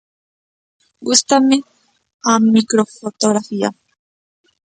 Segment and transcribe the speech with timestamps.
[1.07, 1.57] Gústame
[2.31, 3.69] a microfotografía.